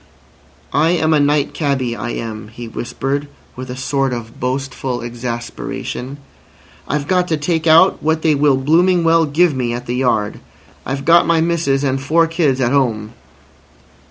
"I 0.73 0.89
am 0.93 1.13
a 1.13 1.19
night 1.19 1.53
cabby, 1.53 1.95
I 1.95 2.09
am," 2.09 2.47
he 2.47 2.67
whispered, 2.67 3.27
with 3.55 3.69
a 3.69 3.77
sort 3.77 4.13
of 4.13 4.39
boastful 4.39 4.99
exasperation. 4.99 6.17
"I've 6.87 7.07
got 7.07 7.27
to 7.27 7.37
take 7.37 7.67
out 7.67 8.01
what 8.01 8.23
they 8.23 8.33
will 8.33 8.57
blooming 8.57 9.03
well 9.03 9.25
give 9.27 9.53
me 9.55 9.73
at 9.73 9.85
the 9.85 9.95
yard. 9.97 10.39
I've 10.87 11.05
got 11.05 11.27
my 11.27 11.39
missus 11.39 11.83
and 11.83 12.01
four 12.01 12.25
kids 12.25 12.59
at 12.59 12.71
'ome." 12.73 13.13